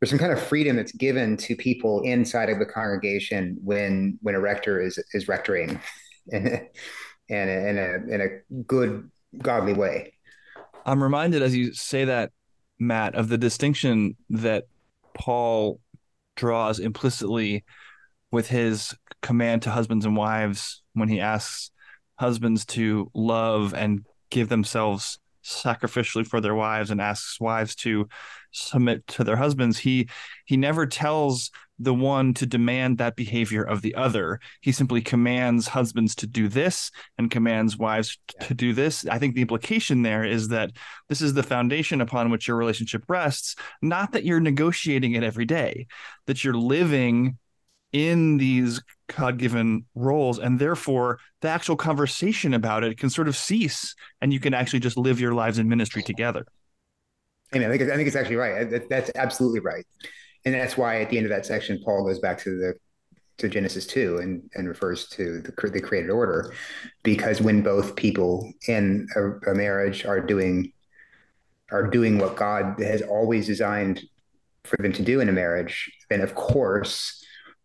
[0.00, 4.34] there's some kind of freedom that's given to people inside of the congregation when when
[4.34, 5.80] a rector is is rectoring
[6.32, 6.68] in a,
[7.28, 10.12] in a, in a good godly way.
[10.86, 12.30] I'm reminded as you say that,
[12.78, 14.64] Matt, of the distinction that
[15.14, 15.80] Paul
[16.36, 17.64] draws implicitly
[18.30, 21.70] with his command to husbands and wives when he asks
[22.18, 28.06] husbands to love and give themselves sacrificially for their wives and asks wives to
[28.52, 30.08] submit to their husbands he
[30.44, 34.40] he never tells the one to demand that behavior of the other.
[34.60, 39.06] He simply commands husbands to do this and commands wives to do this.
[39.06, 40.72] I think the implication there is that
[41.08, 45.44] this is the foundation upon which your relationship rests not that you're negotiating it every
[45.44, 45.86] day
[46.26, 47.38] that you're living
[47.92, 48.82] in these
[49.16, 50.38] God given roles.
[50.38, 54.80] And therefore, the actual conversation about it can sort of cease and you can actually
[54.80, 56.46] just live your lives in ministry together.
[57.52, 58.88] I mean, I think, I think it's actually right.
[58.88, 59.86] That's absolutely right.
[60.44, 62.74] And that's why at the end of that section, Paul goes back to the
[63.38, 66.52] to Genesis 2 and, and refers to the, the created order
[67.04, 70.72] because when both people in a, a marriage are doing
[71.70, 74.02] are doing what God has always designed
[74.64, 77.17] for them to do in a marriage, then of course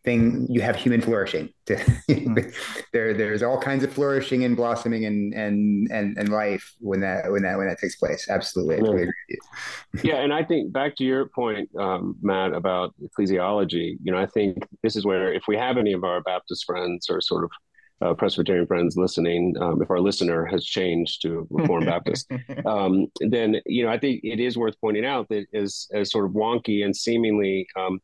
[0.04, 2.38] thing you have human flourishing hmm.
[2.92, 7.30] there there's all kinds of flourishing and blossoming and and and, and life when that
[7.32, 9.36] when that when that takes place absolutely yeah.
[10.02, 14.26] yeah and i think back to your point um, matt about ecclesiology you know i
[14.26, 17.50] think this is where if we have any of our baptist friends or sort of
[18.00, 22.30] uh, Presbyterian friends listening, um, if our listener has changed to Reformed Baptist,
[22.66, 26.26] um, then you know I think it is worth pointing out that as as sort
[26.26, 28.00] of wonky and seemingly um,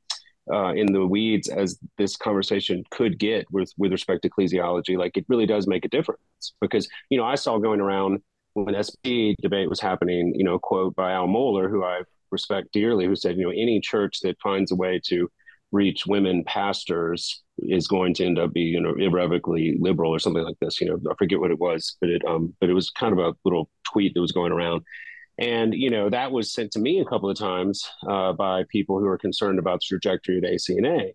[0.52, 5.16] uh, in the weeds as this conversation could get with with respect to ecclesiology, like
[5.16, 8.20] it really does make a difference because you know I saw going around
[8.54, 13.06] when SP debate was happening, you know, quote by Al Mohler, who I respect dearly,
[13.06, 15.30] who said, you know, any church that finds a way to
[15.72, 20.42] reach women pastors is going to end up being, you know, irrevocably liberal or something
[20.42, 20.80] like this.
[20.80, 23.18] You know, I forget what it was, but it um, but it was kind of
[23.18, 24.82] a little tweet that was going around.
[25.40, 28.98] And, you know, that was sent to me a couple of times uh, by people
[28.98, 31.12] who are concerned about the trajectory of ACNA.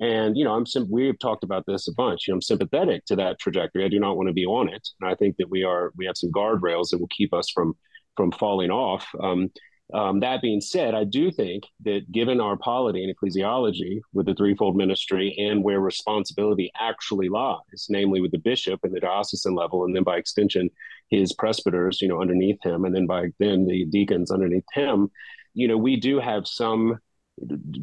[0.00, 2.26] And, you know, I'm sim- we've talked about this a bunch.
[2.26, 3.84] You know, I'm sympathetic to that trajectory.
[3.84, 4.88] I do not want to be on it.
[5.00, 7.74] And I think that we are, we have some guardrails that will keep us from,
[8.16, 9.06] from falling off.
[9.22, 9.50] Um,
[9.94, 14.34] um, that being said, I do think that given our polity and ecclesiology with the
[14.34, 19.84] threefold ministry and where responsibility actually lies, namely with the bishop and the diocesan level,
[19.84, 20.70] and then by extension,
[21.08, 25.08] his presbyters, you know, underneath him, and then by then the deacons underneath him,
[25.54, 26.98] you know, we do have some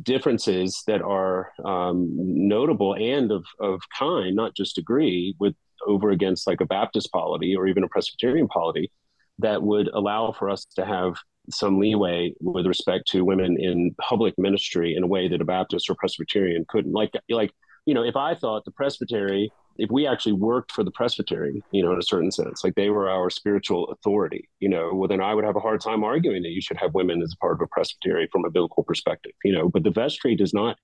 [0.01, 5.55] differences that are um, notable and of, of kind, not just degree, with
[5.87, 8.91] over against like a Baptist polity or even a Presbyterian polity
[9.39, 11.15] that would allow for us to have
[11.49, 15.89] some leeway with respect to women in public ministry in a way that a Baptist
[15.89, 16.93] or Presbyterian couldn't.
[16.93, 17.51] Like, like
[17.85, 21.83] you know, if I thought the presbytery, if we actually worked for the presbytery, you
[21.83, 25.21] know, in a certain sense, like they were our spiritual authority, you know, well, then
[25.21, 27.53] I would have a hard time arguing that you should have women as a part
[27.53, 29.67] of a presbytery from a biblical perspective, you know.
[29.67, 30.77] But the vestry does not.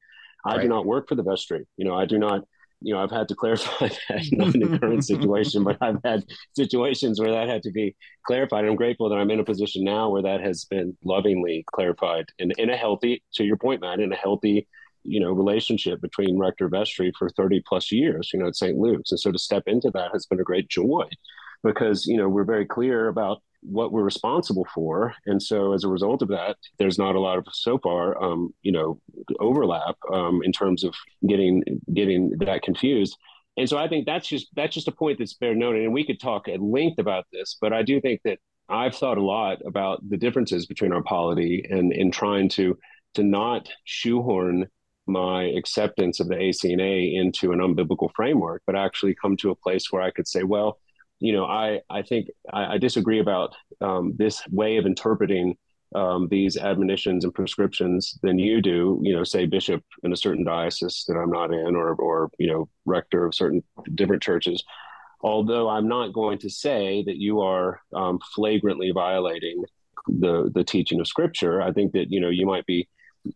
[0.46, 0.62] I right.
[0.64, 1.68] do not work for the vestry.
[1.78, 2.44] You know, I do not
[2.82, 6.24] you know, I've had to clarify that, not in the current situation, but I've had
[6.56, 8.62] situations where that had to be clarified.
[8.62, 12.26] And I'm grateful that I'm in a position now where that has been lovingly clarified
[12.40, 14.68] in, in a healthy, to your point, Matt, in a healthy,
[15.04, 18.78] you know, relationship between rector vestry for 30 plus years, you know, at St.
[18.78, 19.12] Luke's.
[19.12, 21.06] And so to step into that has been a great joy
[21.64, 25.14] because, you know, we're very clear about what we're responsible for.
[25.26, 28.54] And so as a result of that, there's not a lot of so far, um,
[28.62, 29.02] you know,
[29.40, 30.96] overlap um, in terms of
[31.28, 33.18] getting getting that confused.
[33.58, 35.84] And so I think that's just that's just a point that's fair noted.
[35.84, 39.18] And we could talk at length about this, but I do think that I've thought
[39.18, 42.78] a lot about the differences between our polity and in trying to
[43.16, 44.68] to not shoehorn
[45.08, 49.92] my acceptance of the ACNA into an unbiblical framework, but actually come to a place
[49.92, 50.78] where I could say, well,
[51.20, 55.58] you know, I I think I, I disagree about um, this way of interpreting
[55.96, 59.00] um, these admonitions and prescriptions than you do.
[59.02, 62.48] You know, say bishop in a certain diocese that I'm not in, or or you
[62.48, 63.64] know, rector of certain
[63.96, 64.64] different churches.
[65.22, 69.64] Although I'm not going to say that you are um, flagrantly violating
[70.08, 72.88] the the teaching of Scripture, I think that you know you might be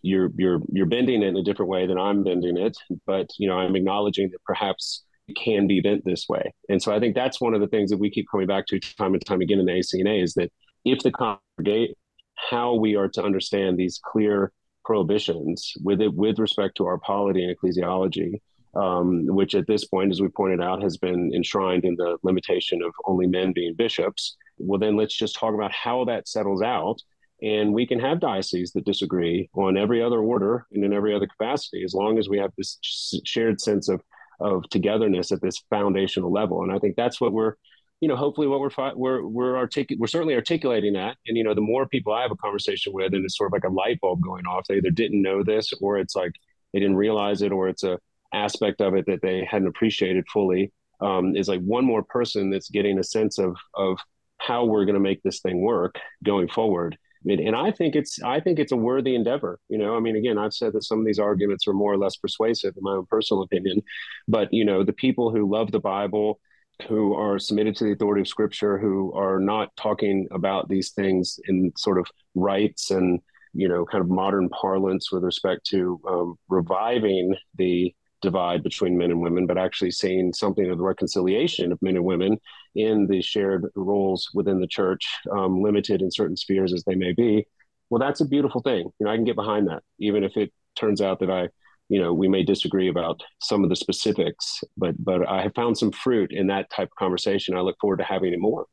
[0.02, 3.48] you're you're you're bending it in a different way than I'm bending it, but you
[3.48, 5.04] know I'm acknowledging that perhaps
[5.36, 6.54] can be bent this way.
[6.70, 8.80] And so I think that's one of the things that we keep coming back to
[8.80, 10.52] time and time again in the ACNA is that
[10.86, 11.98] if the congregate
[12.36, 14.52] how we are to understand these clear
[14.84, 18.42] prohibitions with it with respect to our polity and ecclesiology,
[18.76, 22.82] um, which at this point, as we pointed out, has been enshrined in the limitation
[22.82, 24.36] of only men being bishops.
[24.58, 26.98] Well, then let's just talk about how that settles out.
[27.42, 31.28] And we can have dioceses that disagree on every other order and in every other
[31.28, 32.80] capacity, as long as we have this
[33.26, 34.02] shared sense of
[34.40, 36.64] of togetherness at this foundational level.
[36.64, 37.56] And I think that's what we're
[38.04, 41.16] you know, hopefully what we're we're we're artic- we're certainly articulating that.
[41.26, 43.54] And you know, the more people I have a conversation with, and it's sort of
[43.54, 44.66] like a light bulb going off.
[44.68, 46.34] They either didn't know this, or it's like
[46.74, 47.98] they didn't realize it, or it's a
[48.34, 50.74] aspect of it that they hadn't appreciated fully.
[51.00, 53.98] Um, is like one more person that's getting a sense of of
[54.38, 56.98] how we're going to make this thing work going forward.
[57.26, 59.60] Mean, and I think it's I think it's a worthy endeavor.
[59.70, 61.98] You know, I mean, again, I've said that some of these arguments are more or
[61.98, 63.82] less persuasive in my own personal opinion,
[64.28, 66.40] but you know, the people who love the Bible
[66.88, 71.40] who are submitted to the authority of scripture who are not talking about these things
[71.48, 73.20] in sort of rights and
[73.54, 79.12] you know kind of modern parlance with respect to um, reviving the divide between men
[79.12, 82.40] and women but actually seeing something of the reconciliation of men and women
[82.74, 87.14] in the shared roles within the church um, limited in certain spheres as they may
[87.14, 87.46] be.
[87.92, 88.90] Well that's a beautiful thing.
[88.98, 91.50] You know i can get behind that even if it turns out that i
[91.90, 95.78] you know we may disagree about some of the specifics but but i have found
[95.78, 97.56] some fruit in that type of conversation.
[97.56, 98.66] I look forward to having it more.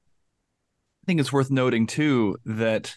[1.02, 2.96] I think it's worth noting too that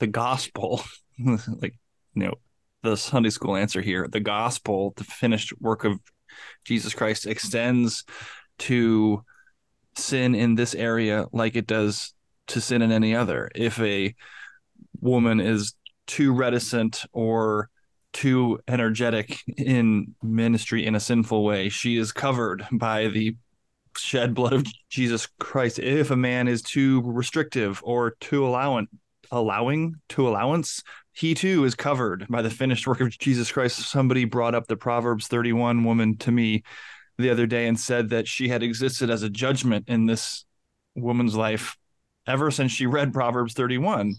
[0.00, 0.82] the gospel
[1.18, 1.78] like
[2.14, 2.34] you know
[2.84, 5.98] the sunday school answer here the gospel the finished work of
[6.64, 8.04] jesus christ extends
[8.58, 9.22] to
[9.96, 12.14] sin in this area like it does
[12.46, 14.14] to sin in any other if a
[15.00, 15.74] woman is
[16.06, 17.68] too reticent or
[18.14, 21.68] too energetic in ministry in a sinful way.
[21.68, 23.36] She is covered by the
[23.96, 25.78] shed blood of Jesus Christ.
[25.78, 28.88] If a man is too restrictive or too allowing,
[29.30, 30.82] allowing to allowance,
[31.12, 33.78] he too is covered by the finished work of Jesus Christ.
[33.78, 36.62] Somebody brought up the Proverbs 31 woman to me
[37.18, 40.44] the other day and said that she had existed as a judgment in this
[40.94, 41.76] woman's life
[42.26, 44.14] ever since she read Proverbs 31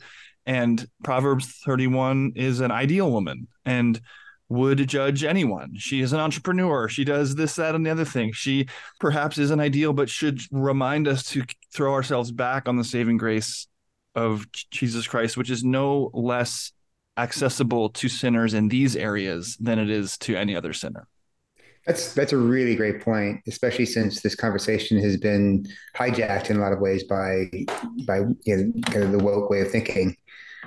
[0.46, 4.00] and Proverbs 31 is an ideal woman and
[4.48, 5.74] would judge anyone.
[5.76, 6.88] She is an entrepreneur.
[6.88, 8.32] She does this, that, and the other thing.
[8.32, 8.68] She
[9.00, 13.68] perhaps isn't ideal, but should remind us to throw ourselves back on the saving grace
[14.16, 16.72] of Jesus Christ, which is no less
[17.18, 21.08] accessible to sinners in these areas than it is to any other sinner.
[21.86, 26.60] That's that's a really great point, especially since this conversation has been hijacked in a
[26.60, 27.46] lot of ways by
[28.08, 30.16] by you know, kind of the woke way of thinking.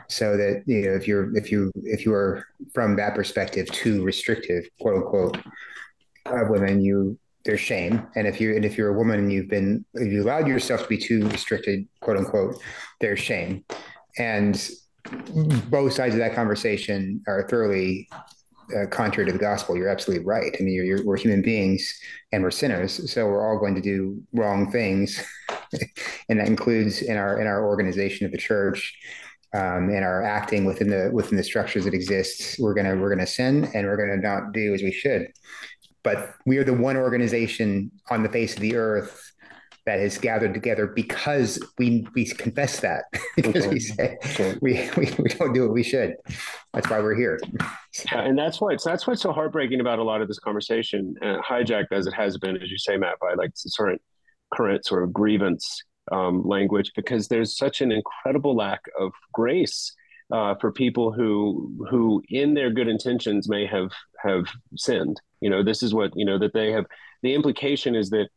[0.08, 4.04] So that you know, if you're if you if you are from that perspective too
[4.04, 5.38] restrictive, quote unquote,
[6.26, 9.48] uh, women, you there's shame, and if you and if you're a woman and you've
[9.48, 12.61] been you allowed yourself to be too restricted, quote unquote,
[13.00, 13.64] there's shame,
[14.18, 14.70] and
[15.70, 18.06] both sides of that conversation are thoroughly
[18.76, 19.78] uh, contrary to the gospel.
[19.78, 20.54] You're absolutely right.
[20.61, 21.98] I mean, you're, you're, we're human beings
[22.32, 25.24] and we're sinners, so we're all going to do wrong things,
[26.28, 28.94] and that includes in our in our organization of the church.
[29.54, 33.26] Um, and our acting within the within the structures that exist, we're gonna we're gonna
[33.26, 35.32] sin and we're gonna not do as we should.
[36.02, 39.32] But we are the one organization on the face of the earth
[39.88, 43.04] that has gathered together because we we confess that
[43.37, 44.18] because we say
[44.61, 46.14] we, we, we don't do what we should.
[46.74, 47.40] That's why we're here.
[48.04, 51.14] Yeah, and that's why it's that's what's so heartbreaking about a lot of this conversation,
[51.22, 53.98] uh, hijacked as it has been, as you say, Matt, by like sort of
[54.52, 55.82] current sort of grievance
[56.12, 59.94] um, language, because there's such an incredible lack of grace
[60.33, 63.90] uh, for people who who in their good intentions may have
[64.22, 65.20] have sinned.
[65.40, 66.85] You know, this is what you know that they have.
[67.22, 68.29] The implication is that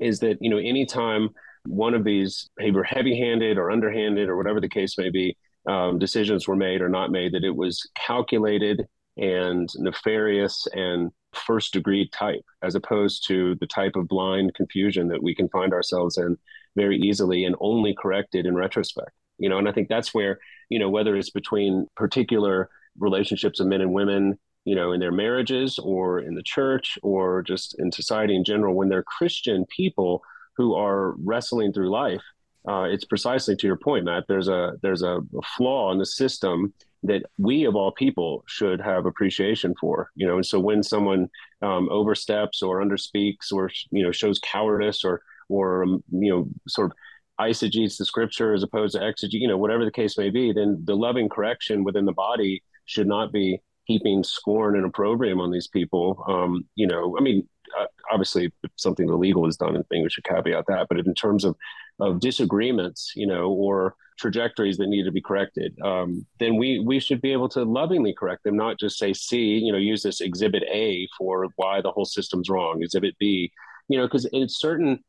[0.00, 1.30] is that you know anytime
[1.66, 5.36] one of these either heavy-handed or underhanded or whatever the case may be
[5.68, 8.86] um, decisions were made or not made that it was calculated
[9.18, 15.22] and nefarious and first degree type as opposed to the type of blind confusion that
[15.22, 16.38] we can find ourselves in
[16.74, 20.78] very easily and only corrected in retrospect you know and i think that's where you
[20.78, 22.68] know whether it's between particular
[22.98, 27.42] relationships of men and women you know, in their marriages or in the church or
[27.42, 30.22] just in society in general, when they're Christian people
[30.58, 32.20] who are wrestling through life,
[32.68, 34.24] uh, it's precisely to your point, Matt.
[34.28, 35.20] There's a there's a,
[35.56, 36.74] flaw in the system
[37.04, 40.10] that we of all people should have appreciation for.
[40.16, 41.30] You know, and so when someone
[41.62, 46.90] um, oversteps or underspeaks or you know shows cowardice or or um, you know sort
[46.90, 46.96] of
[47.38, 50.80] eisegetes the scripture as opposed to exegete, you know, whatever the case may be, then
[50.84, 55.66] the loving correction within the body should not be heaping scorn and opprobrium on these
[55.66, 56.22] people.
[56.28, 60.10] Um, you know, I mean, uh, obviously, if something illegal is done, and thing we
[60.10, 60.86] should caveat that.
[60.88, 61.56] But in terms of
[62.00, 67.00] of disagreements, you know, or trajectories that need to be corrected, um, then we we
[67.00, 70.20] should be able to lovingly correct them, not just say, "See," you know, use this
[70.20, 73.50] Exhibit A for why the whole system's wrong, Exhibit B,
[73.88, 75.02] you know, because in certain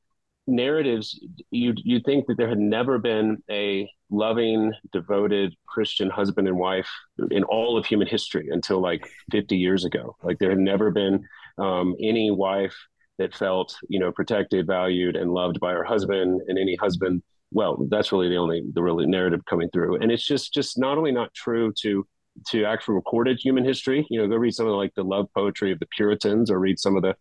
[0.50, 1.20] narratives,
[1.52, 6.90] you you think that there had never been a loving, devoted Christian husband and wife
[7.32, 10.16] in all of human history until like 50 years ago.
[10.24, 11.24] Like there had never been
[11.58, 12.76] um, any wife
[13.18, 17.22] that felt you know protected, valued, and loved by her husband, and any husband.
[17.52, 20.98] Well, that's really the only the really narrative coming through, and it's just just not
[20.98, 22.06] only not true to
[22.48, 24.06] to actual recorded human history.
[24.10, 26.60] You know, go read some of the, like the love poetry of the Puritans, or
[26.60, 27.16] read some of the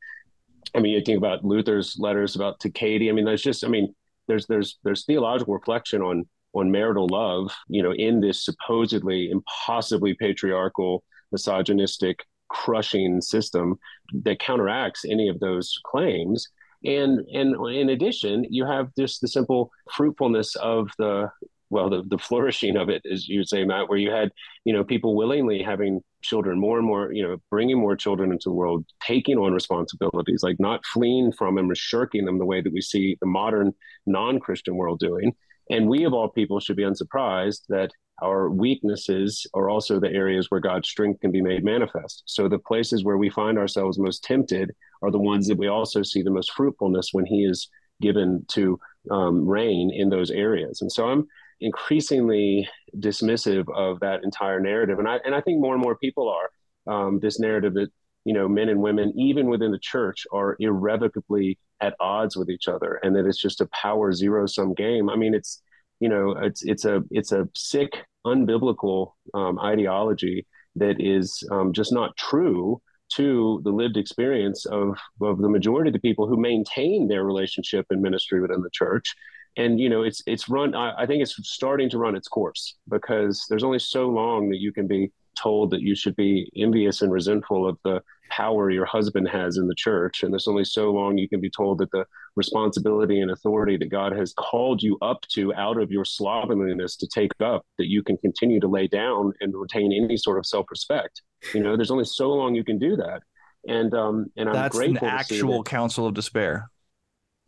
[0.74, 3.08] I mean, you think about Luther's letters about to Katie.
[3.08, 3.94] I mean, there's just, I mean,
[4.26, 10.14] there's there's there's theological reflection on on marital love, you know, in this supposedly impossibly
[10.14, 11.02] patriarchal,
[11.32, 13.78] misogynistic, crushing system
[14.24, 16.46] that counteracts any of those claims.
[16.84, 21.30] And and in addition, you have just the simple fruitfulness of the
[21.70, 24.30] well, the, the flourishing of it, as you say, Matt, where you had,
[24.64, 28.48] you know, people willingly having children, more and more, you know, bringing more children into
[28.48, 32.60] the world, taking on responsibilities, like not fleeing from them or shirking them the way
[32.60, 33.72] that we see the modern
[34.06, 35.32] non-Christian world doing.
[35.70, 37.90] And we of all people should be unsurprised that
[38.20, 42.24] our weaknesses are also the areas where God's strength can be made manifest.
[42.26, 46.02] So the places where we find ourselves most tempted are the ones that we also
[46.02, 47.68] see the most fruitfulness when He is
[48.00, 48.78] given to
[49.10, 50.82] um, reign in those areas.
[50.82, 51.28] And so I'm
[51.60, 56.28] increasingly dismissive of that entire narrative, and I and I think more and more people
[56.28, 56.50] are.
[56.92, 57.88] Um, this narrative that
[58.24, 62.68] you know men and women, even within the church, are irrevocably at odds with each
[62.68, 65.10] other, and that it's just a power zero sum game.
[65.10, 65.62] I mean, it's
[66.00, 67.92] you know it's it's a it's a sick,
[68.26, 70.46] unbiblical um, ideology
[70.76, 72.80] that is um, just not true
[73.10, 77.86] to the lived experience of of the majority of the people who maintain their relationship
[77.90, 79.14] and ministry within the church
[79.58, 82.76] and you know it's it's run I, I, think it's starting to run its course
[82.88, 87.02] because there's only so long that you can be told that you should be envious
[87.02, 90.22] and resentful of the power your husband has in the church.
[90.22, 92.04] And there's only so long you can be told that the
[92.36, 97.06] responsibility and authority that god has called you up to out of your slovenliness to
[97.06, 101.22] take up that you can continue to lay down and retain any sort of self-respect.
[101.54, 103.22] You know there's only so long you can do that.
[103.66, 106.70] And um and i'm that's grateful an actual counsel of despair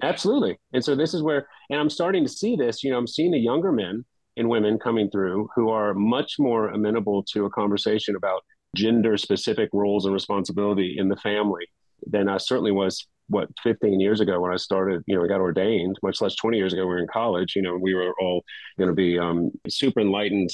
[0.03, 0.59] Absolutely.
[0.73, 3.31] And so this is where, and I'm starting to see this, you know, I'm seeing
[3.31, 4.05] the younger men
[4.37, 8.43] and women coming through who are much more amenable to a conversation about
[8.77, 11.67] gender specific roles and responsibility in the family
[12.07, 15.41] than I certainly was what 15 years ago when I started, you know, I got
[15.41, 18.43] ordained, much less 20 years ago, we were in college, you know, we were all
[18.77, 20.51] going to be um, super enlightened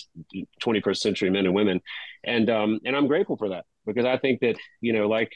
[0.62, 1.80] 21st century men and women.
[2.24, 5.32] And, um, and I'm grateful for that because I think that, you know, like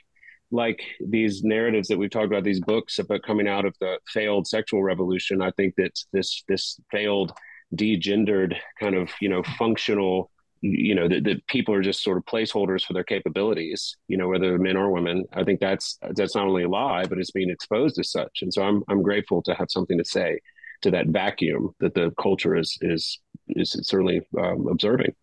[0.51, 4.47] like these narratives that we've talked about, these books about coming out of the failed
[4.47, 7.33] sexual revolution, I think that this this failed
[7.75, 10.31] degendered kind of you know functional
[10.61, 14.29] you know that, that people are just sort of placeholders for their capabilities you know
[14.29, 15.25] whether men or women.
[15.33, 18.41] I think that's that's not only a lie but it's being exposed as such.
[18.43, 20.41] And so i'm i'm grateful to have something to say
[20.83, 25.15] to that vacuum that the culture is is is certainly um, observing.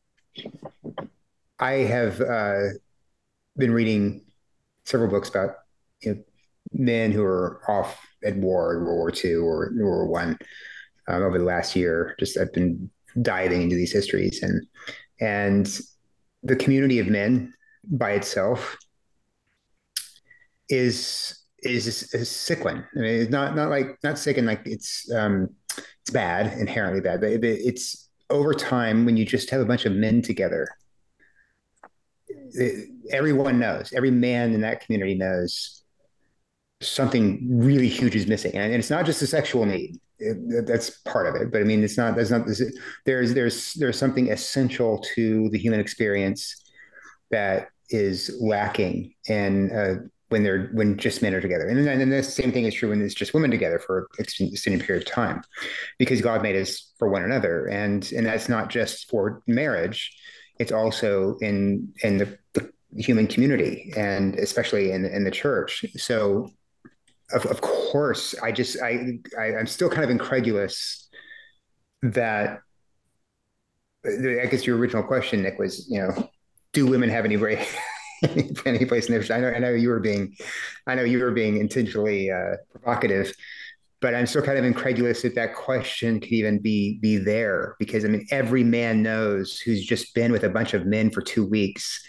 [1.59, 2.69] I have uh,
[3.55, 4.21] been reading
[4.87, 5.55] several books about
[6.01, 6.23] you know,
[6.71, 10.37] men who are off at war in World War II or World War One
[11.07, 12.15] um, over the last year.
[12.19, 12.89] Just I've been
[13.21, 14.65] diving into these histories and
[15.19, 15.79] and
[16.43, 18.77] the community of men by itself
[20.69, 22.77] is is, is sickling.
[22.95, 27.01] I mean, it's not not like not sick and like it's um, it's bad inherently
[27.01, 30.67] bad, but it, it's over time when you just have a bunch of men together
[33.11, 35.83] everyone knows, every man in that community knows
[36.81, 39.99] something really huge is missing, and, it's not just a sexual need.
[40.19, 42.15] It, that's part of it, but I mean, it's not.
[42.15, 42.47] There's not.
[43.05, 46.63] There's there's there's something essential to the human experience
[47.29, 49.95] that is lacking, and uh,
[50.29, 52.89] when they're when just men are together, and then and the same thing is true
[52.89, 55.43] when it's just women together for an extended period of time,
[55.99, 60.15] because God made us for one another, and and that's not just for marriage
[60.59, 65.85] it's also in in the, the human community and especially in in the church.
[65.95, 66.49] So
[67.33, 71.09] of, of course, I just I, I I'm still kind of incredulous
[72.01, 72.61] that
[74.05, 76.29] I guess your original question, Nick, was you know,
[76.71, 77.35] do women have any
[78.65, 79.37] any place in there?
[79.37, 80.35] I know I know you were being
[80.85, 83.33] I know you were being intentionally uh, provocative,
[83.99, 88.05] but I'm still kind of incredulous that that question could even be be there because
[88.05, 91.45] I mean every man knows who's just been with a bunch of men for two
[91.45, 92.05] weeks.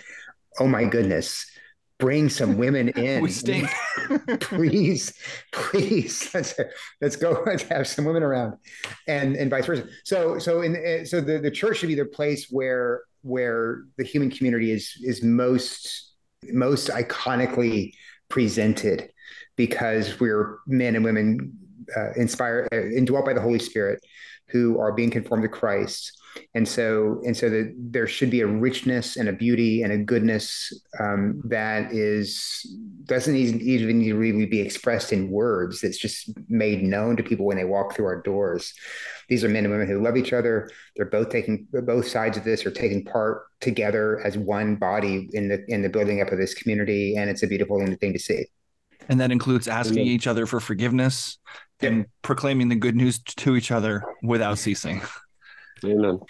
[0.61, 1.47] Oh my goodness
[1.99, 3.23] bring some women in.
[3.23, 3.69] we stink.
[4.41, 5.13] please,
[5.53, 6.55] please, let's
[7.01, 7.43] let's go.
[7.47, 8.55] Let's have some women around,
[9.07, 9.87] and and vice versa.
[10.05, 14.05] So so in eh, so the the church should be the place where where the
[14.05, 16.13] human community is is most
[16.53, 17.93] most iconically
[18.29, 19.11] presented
[19.57, 21.53] because we're men and women
[21.97, 24.01] uh, inspired uh, indwelt by the Holy Spirit
[24.49, 26.13] who are being conformed to Christ.
[26.55, 29.99] And so and so that there should be a richness and a beauty and a
[29.99, 32.65] goodness um, that is
[33.05, 35.83] doesn't even, even need to really be expressed in words.
[35.83, 38.73] It's just made known to people when they walk through our doors.
[39.29, 40.71] These are men and women who love each other.
[40.95, 45.49] They're both taking both sides of this are taking part together as one body in
[45.49, 47.17] the in the building up of this community.
[47.17, 48.47] And it's a beautiful thing to see
[49.09, 50.13] and that includes asking Amen.
[50.13, 51.39] each other for forgiveness
[51.81, 55.01] and proclaiming the good news to each other without ceasing
[55.85, 56.21] Amen.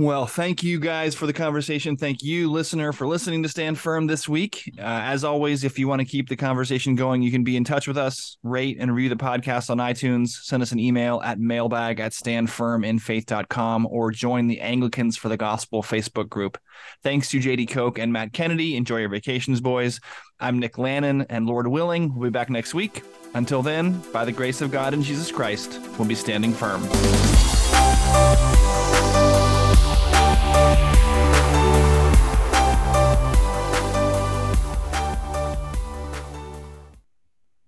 [0.00, 1.94] Well, thank you guys for the conversation.
[1.94, 4.72] Thank you, listener, for listening to Stand Firm this week.
[4.78, 7.64] Uh, as always, if you want to keep the conversation going, you can be in
[7.64, 11.38] touch with us, rate and review the podcast on iTunes, send us an email at
[11.38, 16.56] mailbag at standfirminfaith.com, or join the Anglicans for the Gospel Facebook group.
[17.02, 18.76] Thanks to Jady Koch and Matt Kennedy.
[18.76, 20.00] Enjoy your vacations, boys.
[20.40, 23.02] I'm Nick Lannon, and Lord willing, we'll be back next week.
[23.34, 26.80] Until then, by the grace of God and Jesus Christ, we'll be standing firm.